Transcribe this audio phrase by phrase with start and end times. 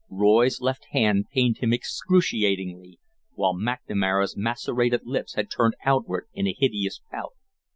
[0.09, 2.99] Roy's left hand pained him excruciatingly,
[3.33, 7.33] while McNamara's macerated lips had turned outward in a hideous pout.